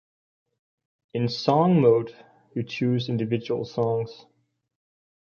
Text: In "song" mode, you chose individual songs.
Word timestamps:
In 1.13 1.27
"song" 1.29 1.79
mode, 1.79 2.15
you 2.55 2.63
chose 2.63 3.07
individual 3.07 3.65
songs. 3.65 4.25